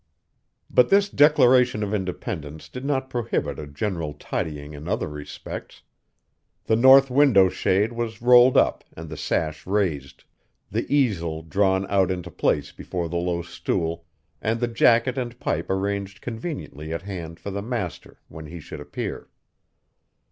[0.67, 5.83] But this declaration of independence did not prohibit a general tidying in other respects.
[6.63, 10.23] The north window shade was rolled up and the sash raised;
[10.71, 14.05] the easel drawn out into place before the low stool;
[14.41, 18.79] and the jacket and pipe arranged conveniently at hand for the master when he should
[18.79, 19.29] appear.